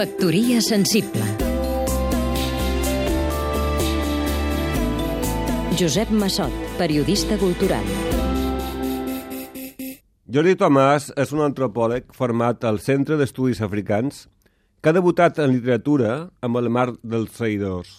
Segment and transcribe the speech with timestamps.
[0.00, 1.20] Factoria sensible
[5.76, 7.84] Josep Massot, periodista cultural
[10.24, 14.22] Jordi Tomàs és un antropòleg format al Centre d'Estudis Africans
[14.80, 17.90] que ha debutat en literatura amb el Mar dels Traïdors.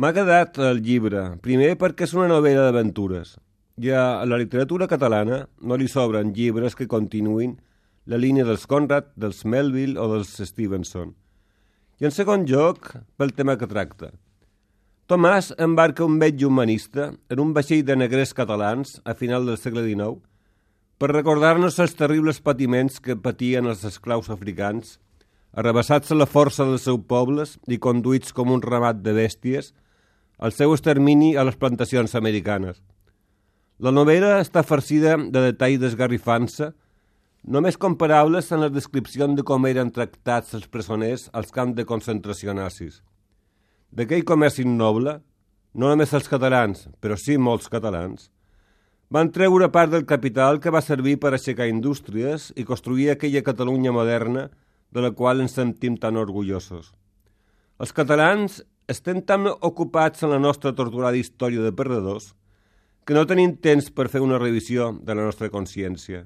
[0.00, 3.36] M'ha quedat el llibre, primer perquè és una novel·la d'aventures.
[3.76, 7.58] Ja a la literatura catalana no li sobren llibres que continuïn
[8.06, 11.14] la línia dels Conrad, dels Melville o dels Stevenson.
[12.02, 14.10] I en segon lloc, pel tema que tracta.
[15.06, 19.84] Tomàs embarca un metge humanista en un vaixell de negrers catalans a final del segle
[19.86, 20.18] XIX
[20.98, 24.98] per recordar-nos els terribles patiments que patien els esclaus africans,
[25.52, 29.72] arrabassats a la força dels seus pobles i conduïts com un ramat de bèsties
[30.38, 32.80] al seu extermini a les plantacions americanes.
[33.82, 36.72] La novel·la està farcida de detalls d'esgarrifança
[37.42, 42.54] només comparables en la descripció de com eren tractats els presoners als camps de concentració
[42.54, 43.02] nazis.
[43.90, 45.18] D'aquell comerç innoble,
[45.74, 48.30] no només els catalans, però sí molts catalans,
[49.12, 53.92] van treure part del capital que va servir per aixecar indústries i construir aquella Catalunya
[53.92, 54.48] moderna
[54.92, 56.92] de la qual ens sentim tan orgullosos.
[57.76, 62.32] Els catalans estem tan ocupats en la nostra torturada història de perdedors
[63.04, 66.24] que no tenim temps per fer una revisió de la nostra consciència.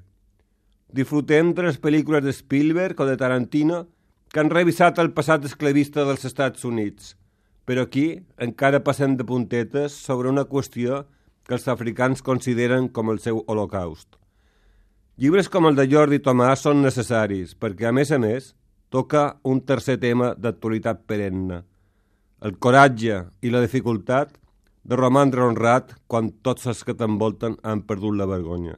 [0.87, 3.87] Disfrutem de les pel·lícules de Spielberg o de Tarantino
[4.31, 7.15] que han revisat el passat esclavista dels Estats Units,
[7.67, 11.03] però aquí encara passem de puntetes sobre una qüestió
[11.47, 14.15] que els africans consideren com el seu holocaust.
[15.17, 18.53] Llibres com el de Jordi Tomàs són necessaris perquè, a més a més,
[18.89, 21.63] toca un tercer tema d'actualitat perenne,
[22.39, 24.37] el coratge i la dificultat
[24.87, 28.77] de romandre honrat quan tots els que t'envolten han perdut la vergonya.